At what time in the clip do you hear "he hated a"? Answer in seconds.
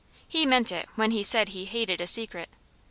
1.49-2.07